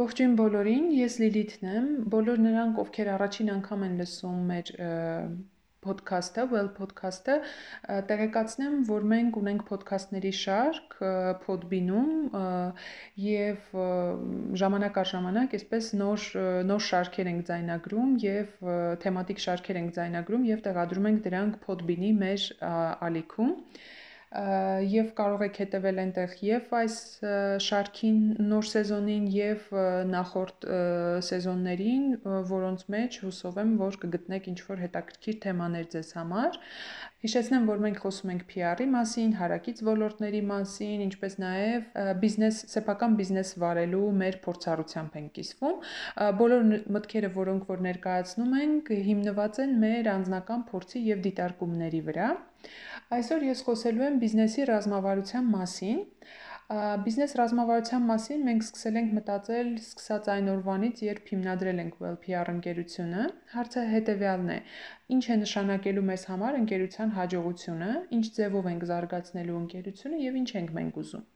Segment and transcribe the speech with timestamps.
[0.00, 4.70] Ողջույն բոլորին, ես Լիլիթն եմ։ Բոլոր նրանք, ովքեր առաջին անգամ են լսում մեր
[5.84, 7.34] podcast-ը, Well podcast-ը,
[8.08, 10.96] տեղեկացնեմ, որ մենք ունենք podcast-ների շարք
[11.44, 12.40] Podbean-ում
[13.26, 13.76] եւ
[14.64, 16.28] ժամանակ առ ժամանակ այսպես նոր
[16.72, 18.68] նոր շարքեր ենք ձայնագրում եւ
[19.04, 22.48] թեմատիկ շարքեր ենք ձայնագրում եւ տեղադրում ենք դրանք Podbean-ի մեր
[23.10, 23.52] ալիքում
[24.32, 26.94] եւ կարող եք հետեւել այնտեղ եւ այս
[27.66, 29.66] շարքին նոր սեզոնին եւ
[30.08, 30.66] նախորդ
[31.28, 32.06] սեզոններին,
[32.52, 36.58] որոնց մեջ հուսով եմ, որ կգտնեք ինչ-որ հետաքրքիր թեմաներ ձեզ համար։
[37.22, 41.84] Հիշեցնեմ, որ մենք խոսում ենք PR-ի մասին, հարակից ոլորտների մասին, ինչպես նաև
[42.22, 45.76] բիզնես, սեփական բիզնես վարելու մեր փորձառությամբ ենք կիսվում։
[46.42, 46.66] Բոլոր
[46.96, 52.28] մտքերը, որոնք որ ներկայացնում ենք, հիմնված են մեր անձնական փորձի եւ դիտարկումների վրա։
[53.12, 56.02] Այսօր ես խոսելու եմ բիզնեսի ռազմավարության մասին։
[56.72, 63.26] Բիզնես ռազմավարության մասին մենք սկսել ենք մտածել սկսած այն օրվանից, երբ հիմնադրել ենք WellPR ընկերությունը։
[63.52, 64.58] Հարցը հետևյալն է.
[65.12, 70.72] ինչ է նշանակելու մեզ համար ընկերության հաջողությունը, ինչ ձևով ենք զարգացնելու ընկերությունը եւ ինչ ենք
[70.78, 71.26] մենք ուզում։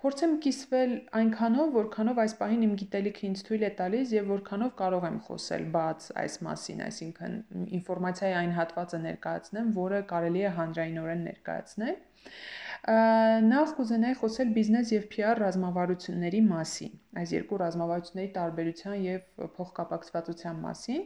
[0.00, 5.02] Փորձեմ կիսվել այնքանով, որքանով այս պահին իմ գիտելիքը ինձ թույլ է տալիս եւ որքանով կարող
[5.10, 7.34] եմ խոսել բաց այս մասին, այսինքն
[7.80, 12.00] ինֆորմացիայի այն հատվածը ներկայացնեմ, որը կարելի է հանրայինորեն ներկայացնել։
[12.80, 21.02] Նախ կուզենայի խոսել բիզնես եւ PR ռազմավարությունների մասին, այս երկու ռազմավարությունների տարբերության եւ փոխկապակցվածության մասին։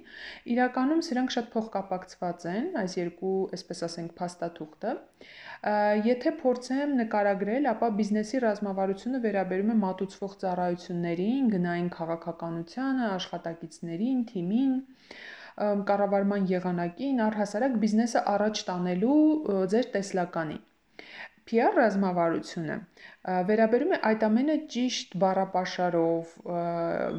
[0.54, 4.92] Իրականում սրանք շատ փոխկապակցված են, այս երկու, այսպես ասենք, փաստաթուղթը։
[6.14, 14.78] Եթե փորձեմ նկարագրել, ապա բիզնեսի ռազմավարությունը վերաբերում է մատուցվող ծառայություններին, գնային քաղաքականությանը, աշխատակիցներին, թիմին,
[15.90, 19.18] կառավարման եղանակին, առհասարակ բիզնեսը առաջ տանելու
[19.74, 20.62] ձեր տեսլականին։
[21.50, 22.76] PR ռազմավարությունը
[23.48, 26.30] վերաբերում է այդ ամենը ճիշտ բառապաշարով,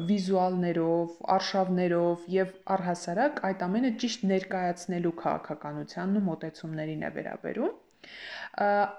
[0.08, 7.74] վիզուալներով, արշավներով եւ առհասարակ այդ ամենը ճիշտ ներկայացնելու քաղաքականությանն ու մոտեցումներին է վերաբերում։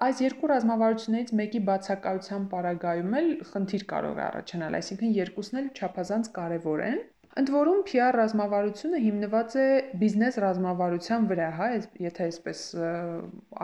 [0.07, 6.31] Այս երկու ռազմավարություններից մեկի բացակայության պարագայում էլ խնդիր կարող է առաջանալ, այսինքն երկուսն էլ չափազանց
[6.37, 6.99] կարևոր են։
[7.37, 9.65] Ընդ որում PR ռազմավարությունը հիմնված է
[10.01, 11.67] բիզնես ռազմավարության վրա, հա,
[12.01, 12.61] եթե այսպես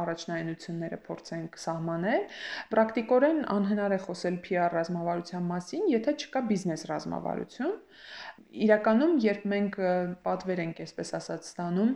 [0.04, 2.28] առաջնայինությունները փորձենք սահմանել,
[2.74, 7.74] պրակտիկորեն անհնար է խոսել PR ռազմավարության մասին, եթե չկա բիզնես ռազմավարություն,
[8.64, 9.76] իրականում երբ մենք
[10.26, 11.92] պատվեր ենք, այսպես ասած, ստանում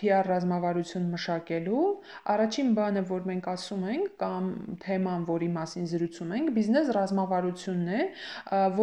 [0.00, 1.84] PR ռազմավարություն մշակելու,
[2.34, 4.48] առաջին բանը, որ մենք ասում ենք կամ
[4.82, 8.06] թեման, որի մասին զրուցում ենք, բիզնես ռազմավարությունն է,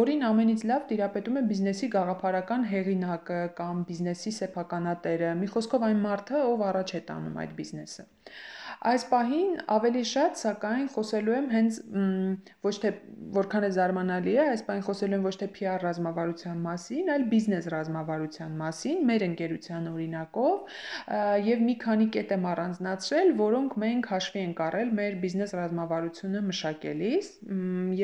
[0.00, 6.42] որին ամենից լավ տիրապետում է բիզնեսի գաղափարական հեղինակը կամ բիզնեսի սեփականատերը, մի խոսքով այն մարդը,
[6.54, 8.04] ով առաջ է տանում այդ բիզնեսը։
[8.84, 11.76] Այս պահին ավելի շատ, սակայն, խոսելու եմ հենց
[12.66, 12.90] ոչ թե
[13.36, 17.68] որքան է զարմանալի է, այս պահին խոսելու եմ ոչ թե PR ռազմավարության մասին, այլ բիզնես
[17.74, 20.76] ռազմավարության մասին, մեր ընկերության օրինակով,
[21.48, 27.32] եւ մի քանի կետ եմ առանձնացրել, որոնք մենք հաշվի ենք առել մեր բիզնես ռազմավարությունը մշակելիս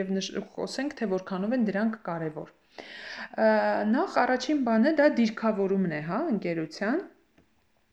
[0.01, 0.17] եւ
[0.57, 2.57] խոսենք թե որքանով են դրանք կարեւոր։
[3.95, 7.01] Նախ առաջին բանը դա դիրքավորումն է, հա, ընկերության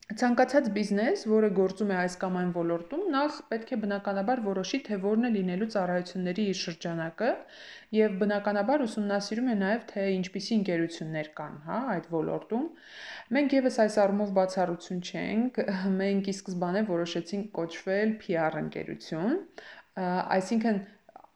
[0.07, 4.99] Ցանկացած բիզնես, որը գործում է այս կամ այն ոլորտում, նախ պետք է բնականաբար որոշի, թե
[5.03, 7.31] որն է լինելու ծառայությունների իր շրջանակը
[7.97, 12.65] եւ բնականաբար ուսումնասիրում է նաեւ թե ինչպիսի ընկերություններ կան, հա, այդ ոլորտում։
[13.35, 15.61] Մենք եւս այս առումով բացառություն չենք,
[15.99, 19.35] մենք ի սկզբանե որոշեցինք կոչվել PR ընկերություն,
[20.07, 20.81] այսինքն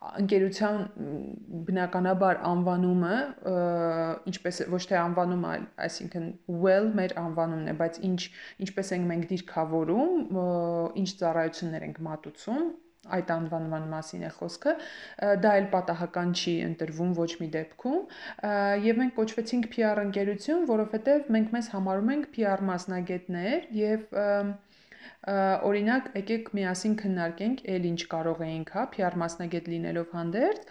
[0.01, 0.77] ընկերության
[1.67, 3.17] բնականաբար անվանումը
[4.31, 6.29] ինչպես ոչ թե անվանումը, այլ այսինքն
[6.63, 8.21] well մեր անվանումն է, բայց ինչ
[8.65, 10.39] ինչպես ենք մենք դիրքավորում,
[11.03, 12.65] ինչ ծառայություններ ենք մատուցում,
[13.17, 14.73] այդ անվանման մասին է խոսքը,
[15.45, 18.01] դա էլ պատահական չի ընտրվում ոչ մի դեպքում,
[18.87, 24.53] եւ մենք կոչվեցինք PR ընկերություն, որովհետեւ մենք մեզ համարում ենք PR մասնագետներ եւ և
[25.21, 30.63] Օրինակ, եկեք միասին քննարկենք էլ ինչ կարող էինք, հա, PR մասնագետ լինելով հանդերձ,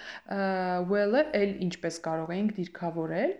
[0.91, 3.35] well-ը էլ ինչպես կարող էինք դիրքավորել։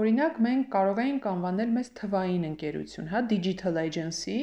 [0.00, 4.38] Օրինակ, մենք կարող էինք անվանել մեզ թվային ընկերություն, հա, digital agency,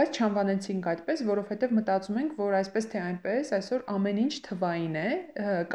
[0.00, 5.08] բայց չանվանեցինք այդպես, որովհետև մտածում ենք, որ այսպես թե այնպես այսօր ամեն ինչ թվային է,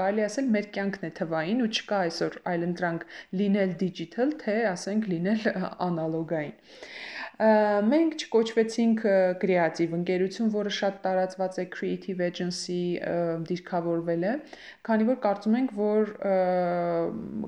[0.01, 3.07] կարելի ասել մեր կյանքն է թվային ու չկա այսօր այլընտրանք
[3.39, 5.49] լինել digital, թե ասենք լինել
[5.87, 6.59] անալոգային։
[7.41, 9.03] Մենք չկոչվեցինք
[9.41, 12.79] կրեատիվ ընկերություն, որը շատ տարածված է creative agency
[13.49, 14.33] դիրքավորվել է,
[14.85, 16.11] քանի որ կարծում ենք, որ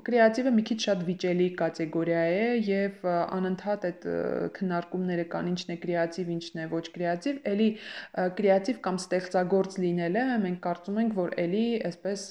[0.07, 4.07] կրեատիվը մի քիչ շատ վիճելի կատեգորիա է եւ անընդհատ այդ
[4.57, 7.69] քննարկումները կան ինչն է կրեատիվ, ինչն է ոչ կրեատիվ, ելի
[8.39, 12.25] կրեատիվ կամ ստեղծագործ լինելը մենք կարծում ենք, որ ելի այսպես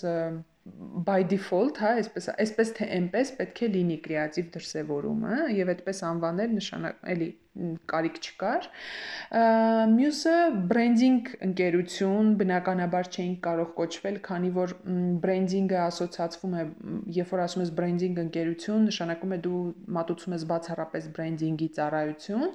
[1.06, 6.52] by default, հա, այսպես այսպես թե այնպես պետք է լինի կրեատիվ դրսևորումը եւ այդպես անվանել
[6.58, 8.66] նշանակ էլի կարիք չկար։
[9.92, 10.36] Մյուսը
[10.70, 14.72] բրենդինգ ընկերություն բնականաբար չէին կարող կոչվել, քանի որ
[15.24, 16.64] բրենդինգը ասոցացվում է,
[17.18, 19.60] երբ որ ասում ես բրենդինգ ընկերություն, նշանակում է դու
[19.98, 22.48] մատուցում ես բացառապես բրենդինգի ծառայություն։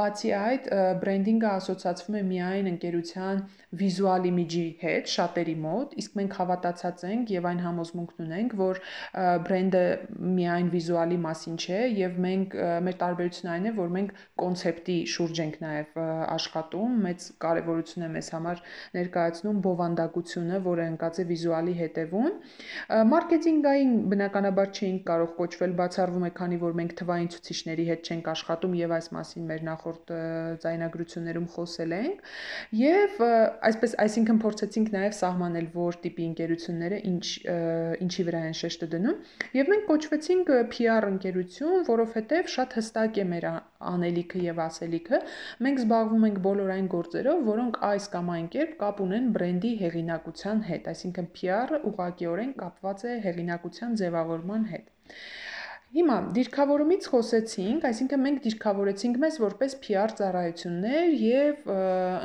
[0.00, 0.70] Բացի այդ,
[1.04, 3.44] բրենդինգը ասոցացվում է միայն ընկերության
[3.82, 8.80] վիզուալ իմիջի հետ շատերի մոտ, իսկ մենք հավատացած ենք եւ այն համոզմունքն ունենք, որ
[9.46, 9.84] բրենդը
[10.40, 12.58] միայն վիզուալի մասին չէ եւ մենք
[12.88, 18.28] մեր տարբերությունն այն է, որ մենք կոնցեպտի շուրջ ենք նաև աշխատում, մեծ կարևորություն է մեզ
[18.36, 18.62] համար
[18.96, 22.30] ներկայացնում բովանդակությունը, որը ընկած է վիզուալի հետևում։
[23.12, 28.76] Մարքեթինգային բնականաբար չէինք կարող կոչվել, բացառվում է, քանի որ մենք թվային ցուցիչների հետ չենք աշխատում
[28.82, 30.12] եւ այս մասին մեր նախորդ
[30.62, 32.26] ձայնագրություններում խոսել ենք։
[32.82, 33.22] Եվ
[33.72, 37.24] այսպես, այսինքն փորձեցինք նաև սահմանել որ տիպի ընկերությունները ինչ
[38.06, 39.18] ինչի վրա են շեշտը դնում
[39.58, 43.46] եւ մենք կոչվեցինք PR ընկերություն, որովհետեւ շատ հստակ է մեր
[43.90, 45.20] անելիքը եւ ասելիքը,
[45.66, 50.64] մենք զբաղվում ենք բոլոր այն գործերով, որոնք այս կամ այն կերպ կապ ունեն բրենդի հեղինակության
[50.70, 54.92] հետ, այսինքն PR-ը ուղղակիորեն կապված է հեղինակության ձևավորման հետ։
[55.92, 61.68] Հիմա դիրքավորումից խոսեցինք, այսինքն մենք դիրքավորեցինք մեզ որպես PR ծառայություններ եւ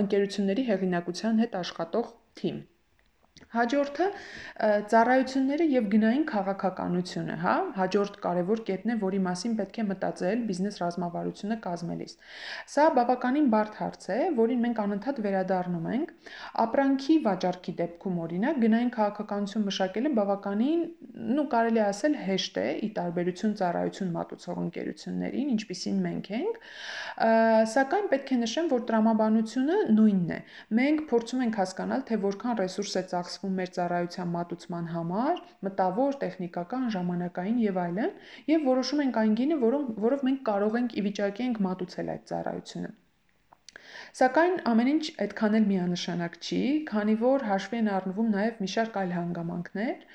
[0.06, 2.62] ընկերությունների հեղինակության հետ աշխատող թիմ։
[3.54, 4.08] Հաջորդը
[4.92, 10.80] ծառայությունները եւ գնային քաղաքականությունը, հա, հաջորդ կարևոր կետն է, որի մասին պետք է մտածել բիզնես
[10.84, 12.16] ռազմավարությունը կազմելիս։
[12.74, 16.14] Սա բավականին բարդ հարց է, որին մենք անընդհատ վերադառնում ենք։
[16.66, 20.84] Ապրանքի վաճառքի դեպքում օրինակ գնային քաղաքականություն մշակելը բավականին,
[21.18, 26.60] ну, կարելի ասել հեշտ է՝ ի տարբերություն ծառայություն մատուցող ընկերություններին, ինչպիսին մենք ենք,
[27.74, 30.40] սակայն պետք է նշեմ, որ տրամաբանությունը նույնն է։
[30.82, 36.88] Մենք փորձում ենք հասկանալ, թե որքան ռեսուրս է ծախսվում մեր ծառայության մատուցման համար, մտավոր, տեխնիկական,
[36.98, 38.16] ժամանակային եւ այլն,
[38.54, 42.96] եւ որոշում ենք այն գինը, որով մենք կարող ենք ի վիճակի ենք մատուցել այդ ծառայությունը։
[44.18, 48.96] Սակայն ամեն ինչ այդքան էլ միանշանակ չի, քանի որ հաշվի են առնվում նաև մի շարք
[49.02, 50.08] այլ հանգամանքներ։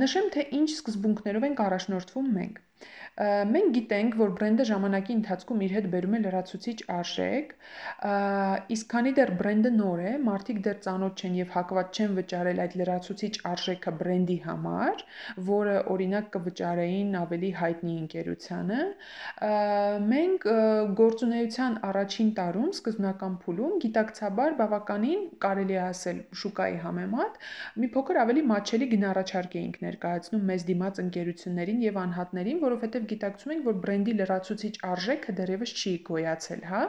[0.00, 2.58] Նշեմ, թե ինչ սկզբունքներով ենք առաջնորդվում մենք։
[3.22, 7.50] Մենք գիտենք, որ բրենդը ժամանակի ընթացքում իր հետ բերում է լրացուցիչ արժեք,
[8.72, 12.76] իսկ քանի դեռ բրենդը նոր է, մարդիկ դեռ ծանոթ չեն եւ հակված չեն վճարել այդ
[12.80, 15.04] լրացուցիչ արժեքը բրենդի համար,
[15.50, 18.80] որը օրինակ կվճարեին ավելի հայտնի ընկերությանը,
[20.12, 20.48] մենք
[21.02, 27.38] գործունեության առաջին տարում սկզբնական փուլում գիտակցաբար բավականին կարելի է ասել շուկայի համեմատ
[27.82, 33.66] մի փոքր ավելի մատչելի գնահառաչարկ էինք ներկայացնում մեզ դիմաց ընկերություններին եւ անհատներին, որովհետև գիտակցում ենք,
[33.70, 36.82] որ բրենդի լրացուցիչ արժեքը դեռևս չի գոյացել, հա,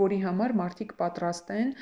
[0.00, 1.74] որի համար մարդիկ պատրաստ են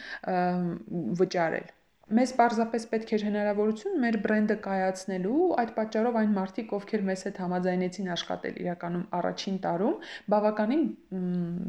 [1.23, 1.75] վճարել
[2.09, 7.41] մեզ պարզապես պետք էր հնարավորություն մեր բրենդը կայացնելու, այդ պատճառով այն մարդիկ, ովքեր մեզ հետ
[7.43, 10.85] համաձայնեցին աշխատել իրականում առաջին տարում, բավականին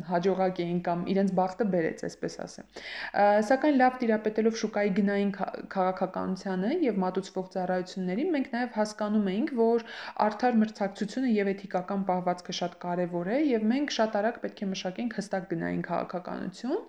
[0.10, 2.70] հաջողակ էին կամ իրենց բախտը բերեց, այսպես ասեմ։
[3.50, 5.34] Սակայն լավ տիրապետելով շուկայի գնային
[5.76, 9.86] քաղաքականությանը եւ մատուցվող ծառայություններին, մենք նաեւ հասկանում էինք, որ
[10.30, 15.20] արդար մրցակցությունը եւ էթիկական պահվածքը շատ կարեւոր է եւ մենք շատ արագ պետք է մշակենք
[15.20, 16.82] հստակ գնային քաղաքականություն,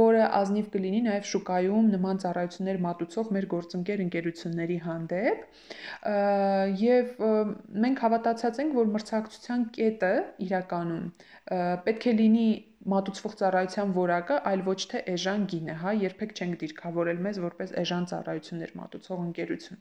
[0.00, 5.44] որը ազնիվ կլինի նաեւ շուկայում նման ծառայություններ մատուցող մեր գործընկեր ընկերությունների հանդեպ
[6.82, 7.26] եւ
[7.86, 10.14] մենք հավատացած ենք, որ մրցակցության կետը
[10.46, 11.04] իրականում
[11.86, 12.48] պետք է լինի
[12.86, 18.06] մատուցվող ծառայության որակը, այլ ոչ թե էժան գինը, հա, երբեք չենք դիրքավորել մեզ որպես էժան
[18.12, 19.80] ծառայություններ մատուցող ընկերություն։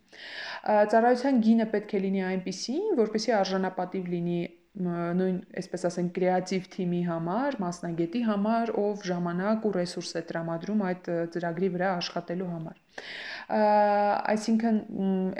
[0.93, 4.39] Ծառայության գինը պետք է լինի այնպիսին, որպեսզի արժանապատիվ լինի
[4.75, 11.09] նույն, այսպես ասենք, կրեատիվ թիմի համար, մասնագետի համար, ով ժամանակ ու ռեսուրս է տրամադրում այդ
[11.35, 12.81] ծրագրի վրա աշխատելու համար
[13.45, 14.77] այսինքն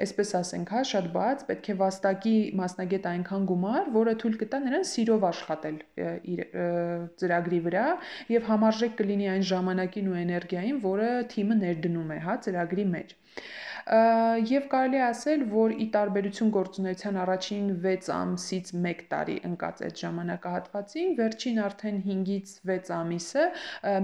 [0.05, 4.87] այսպես ասենք, հա, շատ բաց, պետք է վաստակի մասնագետ այնքան գումար, որը թույլ կտա նրան
[4.91, 5.77] սիրով աշխատել
[6.35, 6.43] իր
[7.21, 7.85] ծրագրի վրա
[8.35, 13.15] եւ համարժեք կլինի այն ժամանակին ու էներգիային, որը թիմը ներդնում է, հա, ծրագրի մեջ
[13.85, 21.11] եւ կարելի ասել, որ ի տարբերություն գործունեության առաջին 6 ամսից 1 տարի ընկած այդ ժամանակահատվածին,
[21.19, 23.45] վերջին արդեն 5-ից 6 ամիսը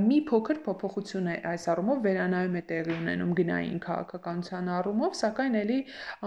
[0.03, 5.79] մի փոքր փոփոխություն է այս առումով վերանայում է տեղի ունենում գնային քաղաքականության առումով, սակայն ելի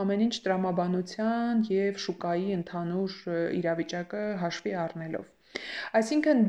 [0.04, 3.20] ամեն ինչ տրամաբանության եւ շուկայի ընդհանուր
[3.60, 5.30] իրավիճակը հաշվի առնելով
[5.96, 6.40] Այսինքն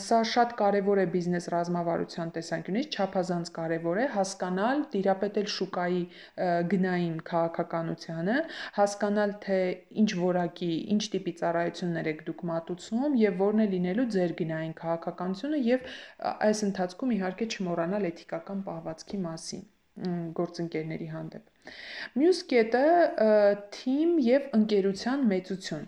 [0.00, 6.02] սա շատ կարևոր է բիզնես ռազմավարության տեսանկյունից, չափազանց կարևոր է հասկանալ, տիրապետել շուկայի
[6.74, 8.36] գնային քաղաքականությանը,
[8.78, 9.58] հասկանալ թե
[10.04, 15.64] ինչ որակի, ինչ տիպի ծառայություններ եք դուք մատուցում եւ որն է լինելու ձեր գնային քաղաքականությունը
[15.70, 15.90] եւ
[16.36, 19.66] այս ընթացքում իհարկե չմոռանալ էթիկական պահվածքի մասին։
[20.38, 21.74] գործընկերների հանդեպ։
[22.20, 22.86] Մյուս կետը
[23.76, 25.86] թիմ եւ ընկերության մեծություն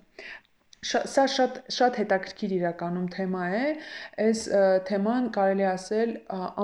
[0.80, 3.64] սա շատ շատ հետաքրքիր իրականում թեմա է
[4.24, 4.44] այս
[4.88, 6.14] թեման կարելի ասել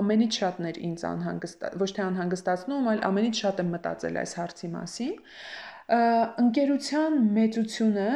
[0.01, 5.13] ամենից շատներ ինձ անհանգստ ոչ թե անհանգստացնում այլ ամենից շատ եմ մտածել այս հարցի մասին
[6.47, 8.09] ընկերության մեծությունը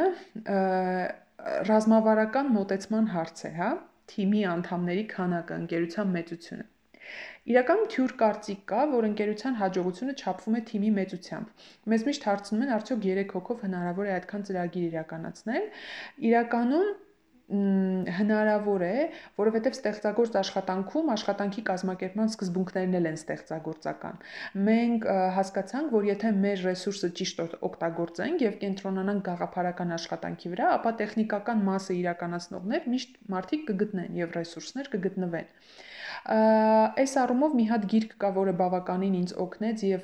[1.69, 3.71] ռազմավարական մոտեցման հարց է հա
[4.11, 6.70] թիմի անդամների քանակը ընկերության մեծությունը
[7.51, 12.73] Իրականում թյուր կարծիք կա, որ ընկերության հաջողությունը չափվում է թիմի մեծությամբ։ Մեզ միշտ հարցնում են,
[12.79, 15.71] արդյոք 3 հոգով հնարավոր է այդքան ծրագիր իրականացնել։
[16.31, 16.91] Իրականում
[17.51, 18.97] հնարավոր է,
[19.39, 24.21] որովհետև ստեղծագործ աշխատանքում աշխատանքի կազմակերպման սկզբունքներն էլ են ստեղծագործական։
[24.69, 31.65] Մենք հասկացանք, որ եթե մեր ռեսուրսը ճիշտ օգտագործենք եւ կենտրոնանանք գաղափարական աշխատանքի վրա, ապա տեխնիկական
[31.67, 35.51] մասը իրականացնողներ միշտ մարդիկ կգտնեն եւ ռեսուրսներ կգտնվեն։
[36.21, 40.01] Այս առումով մի հատ գիրք կա, որը բավականին ինձ օգնեց եւ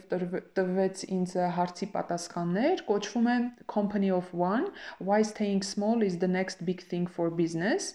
[0.57, 3.35] տվեց ինձ հարցի պատասխաններ, կոչվում է
[3.69, 4.65] Company of One:
[4.97, 7.93] Why Staying Small is the Next Big Thing for Business։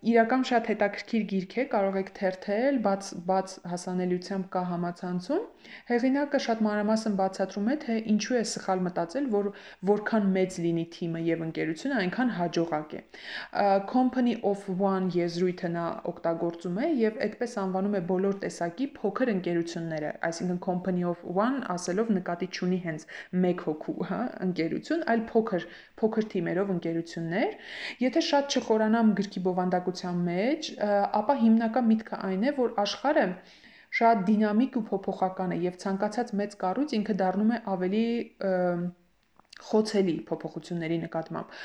[0.00, 5.44] Իրական շատ հետաքրքիր գիրք է, կարող եք թերթել, բաց բաց հասանելիությամբ կա համացանցում։
[5.92, 9.50] Հեղինակը շատ մանրամասն բացատրում է, թե ինչու է սխալ մտածել, որ
[9.90, 13.02] որքան մեծ լինի թիմը եւ ընկերությունը, այնքան հաջողակ է։
[13.92, 20.10] Company of One եզրույթը նա օգտագործում է եւ այդպես անվանում է բոլոր տեսակի փոքր ընկերությունները,
[20.28, 23.06] այսինքն company of one ասելով նկատի չունի հենց
[23.44, 25.66] մեկ հոգու, հա, ընկերություն, այլ փոքր
[26.02, 27.56] փոքր թիմերով ընկերություններ։
[28.04, 30.70] Եթե շատ չխորանամ գրքի բովանդակության մեջ,
[31.22, 33.26] ապա հիմնական միտքը այն է, որ աշխարհը
[33.98, 38.06] շատ դինամիկ ու փոփոխական է եւ ցանկացած մեծ կառույց ինքը դառնում է ավելի
[38.48, 38.82] և,
[39.68, 41.56] խոցելի փոփոխությունների նկատմամբ։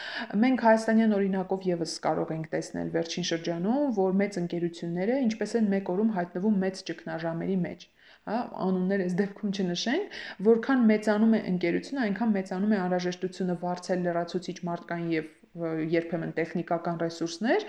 [0.44, 5.94] Մենք հայաստանյան օրինակով եւս կարող ենք տեսնել վերջին շրջանում, որ մեծ ընկերությունները ինչպես են մեկ
[5.94, 7.88] օրում հայտնվում մեծ ճգնաժամերի մեջ
[8.30, 10.18] հա անուններ այս դեպքում չնշենք,
[10.50, 17.66] որքան մեծանում է ընկերությունը, այնքան մեծանում է անհրաժեշտությունը վարձել լրացուցիչ մարդկային եւ երբեմն տեխնիկական ռեսուրսներ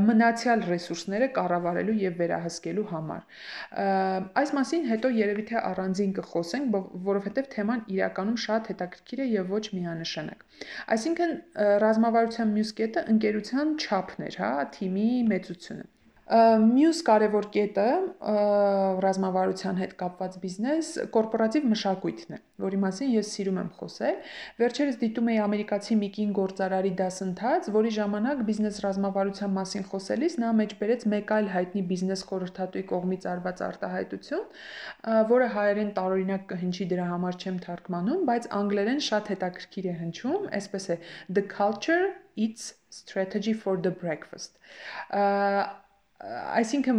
[0.00, 3.26] մնացյալ ռեսուրսները կառավարելու եւ վերահսկելու համար։
[4.42, 6.78] Այս մասին հետո երևի թե առանձին կխոսենք,
[7.12, 10.46] որովհետեւ թեման իրականում շատ հետաքրքիր է եւ ոչ միանշանակ։
[10.96, 11.34] Այսինքն
[11.84, 15.90] ռազմավարության մյուս կետը ընկերության չափն էր, հա, թիմի մեծությունը։
[16.32, 17.86] Մյուս կարևոր կետը
[19.04, 24.30] ռազմավարության հետ կապված բիզնես կորպորատիվ մշակույթն է, որի մասին ես սիրում եմ խոսել։
[24.62, 30.54] Վերջերս դիտում էի ամերիկացի մի կին գործարարի դասընթաց, որի ժամանակ բիզնես ռազմավարության մասին խոսելիս նա
[30.62, 34.44] մեջբերեց մեկ այլ հայտնի բիզնես խորհրդատուի կողմից արված արտահայտություն,
[35.36, 40.88] որը հայերեն տարօրինակ կհնչի դրա համար չեմ թարգմանում, բայց անգլերեն շատ հետաքրքիր է հնչում, այսպես
[40.96, 40.98] է.
[41.28, 42.04] The culture
[42.36, 44.56] eats strategy for the breakfast
[46.22, 46.98] Այսինքն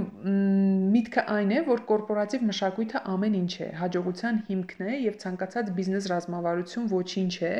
[0.91, 6.09] միտքը այն է, որ կորպորատիվ մշակույթը ամեն ինչ է, հաջողության հիմքն է եւ ցանկացած բիզնես
[6.11, 7.51] ռազմավարություն ոչինչ է,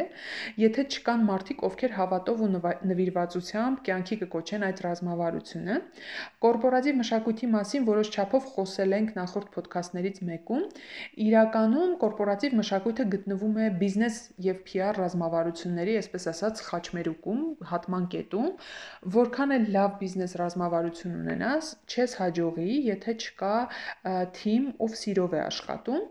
[0.59, 2.49] եթե չկան մարդիկ, ովքեր հավատով ու
[2.91, 5.77] նվիրվածությամբ կյանքի կկոչեն այդ ռազմավարությունը։
[6.43, 10.67] Կորպորատիվ մշակույթի մասին որոշ չափով խոսել ենք նախորդ ոդքասթներից մեկում։
[11.23, 14.19] Իրականում կորպորատիվ մշակույթը գտնվում է բիզնես
[14.51, 17.41] եւ PR ռազմավարությունների, այսպես ասած, խաչմերուկում,
[17.71, 18.51] հատման կետում,
[19.15, 23.55] որքան էլ լավ բիզնես ռազմավարություն ունենա, ունենաս, չես հաջողի, եթե չկա
[24.37, 26.01] թիմ, ով սիրով է աշխատում։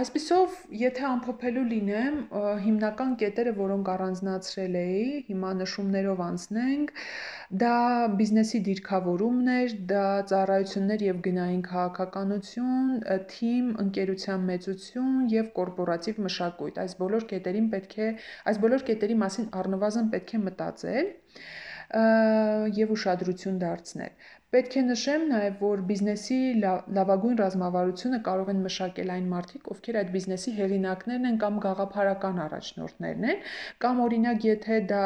[0.00, 2.18] Այսպիսով, եթե ամփոփելու լինեմ,
[2.64, 6.92] հիմնական կետերը, որոնք առանձնացրել էի, հիմա նշումներով անցնենք,
[7.62, 7.74] դա
[8.20, 12.90] բիզնեսի դիրքավորումն էր, դա ծառայություններ եւ գնային քաղաքականություն,
[13.32, 18.10] թիմ, ընկերության մեծություն եւ կորպորատիվ մշակույթ։ Այս բոլոր կետերին պետք է,
[18.50, 21.14] այս բոլոր կետերի մասին առնվազն պետք է մտածել
[21.94, 26.38] եւ ուշադրություն դարձնել։ Պետք է նշեմ նաև, որ բիզնեսի
[26.96, 33.26] լավագույն ռազմավարությունը կարող են մշակել այն մարդիկ, ովքեր այդ բիզնեսի հեղինակներն են կամ գաղափարական առաջնորդներն
[33.32, 33.42] են,
[33.86, 35.02] կամ օրինակ, եթե դա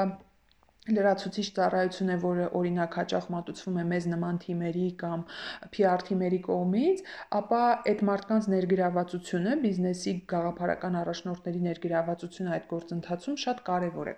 [0.89, 5.25] լրացուցիչ ծառայություն է, որը օրինակ հաճախ մատուցվում է մեզ նման թիմերի կամ
[5.77, 7.03] PR թիմերի կողմից,
[7.37, 7.61] ապա
[7.91, 14.15] այդ մարդկանց ներգրավվածությունը, բիզնեսի գաղափարական առաջնորդների ներգրավվածությունը այդ գործընթացում շատ կարևոր է։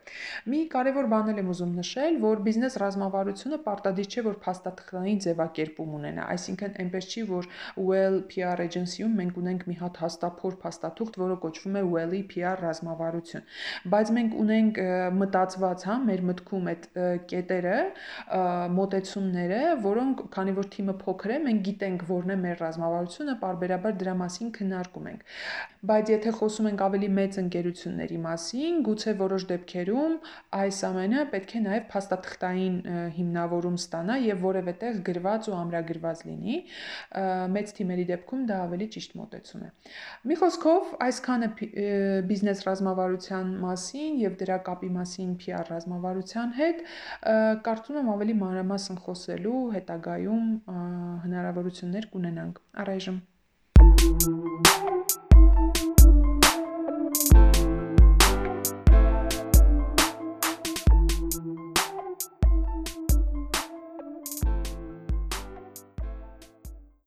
[0.52, 6.28] Մի կարևոր բան եմ ուզում նշել, որ բիզնես ռազմավարությունը պարտադիր չէ, որ փաստաթղթային ձևակերպում ունենա,
[6.36, 7.50] այսինքն այնպես չի, որ
[7.82, 13.46] Well PR agency-ում մենք ունենք մի հատ հաստափոր փաստաթուղթ, որը կոչվում է Well-ի PR ռազմավարություն,
[13.92, 14.80] բայց մենք ունենք
[15.22, 16.84] մտածված, հա, մեր մտքում գտնվում այդ
[17.30, 17.78] կետերը,
[18.76, 24.14] մոտեցումները, որոնք քանի որ թիմը փոքր է, մենք գիտենք որն է մեր ռազմավարությունը, parberabar դրա
[24.22, 25.24] մասին քննարկում ենք։
[25.82, 30.12] Բայց եթե խոսում ենք ավելի մեծ ընկերությունների մասին, գուցե որոշ դեպքերում
[30.62, 32.76] այս ամենը պետք է նաև փաստաթղթային
[33.16, 36.58] հիմնավորում ստանա եւ որևէ տեղ գրված ու ամրագրված լինի։
[37.56, 39.70] Մեծ թիմերի դեպքում դա ավելի ճիշտ մոտեցում է։
[40.30, 41.50] Մի խոսքով, այսքանը
[42.30, 46.80] բիզնես ռազմավարության մասին եւ դրա կապի մասին PR ռազմավարության հետ,
[47.66, 50.48] կարծում եմ ավելի մանրամասն խոսելու հետագայում
[51.26, 53.20] հնարավորություններ կունենանք։ Առայժմ